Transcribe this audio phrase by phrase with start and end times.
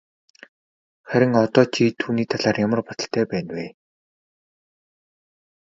[1.11, 3.67] Харин одоо чи түүний талаар ямар бодолтой байна вэ?